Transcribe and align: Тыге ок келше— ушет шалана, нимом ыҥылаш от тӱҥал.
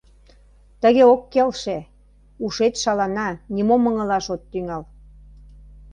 Тыге 0.81 1.03
ок 1.13 1.21
келше— 1.33 1.77
ушет 2.45 2.73
шалана, 2.81 3.27
нимом 3.53 3.83
ыҥылаш 3.89 4.25
от 4.33 4.41
тӱҥал. 4.51 4.83